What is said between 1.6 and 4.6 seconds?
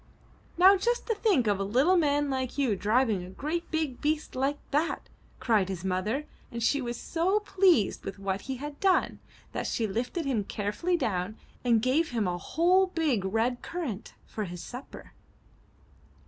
little man like you driving a great big beast like